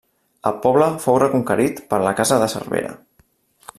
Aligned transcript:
El 0.51 0.55
poble 0.61 0.87
fou 1.03 1.19
reconquerit 1.23 1.83
per 1.93 2.01
la 2.07 2.15
casa 2.21 2.41
de 2.45 2.49
Cervera. 2.55 2.91